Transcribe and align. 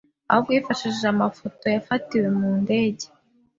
ahubwo 0.31 0.49
yifashisha 0.55 1.05
amafoto 1.13 1.65
yafatiwe 1.75 2.27
mu 2.39 2.49
ndege 2.61 3.05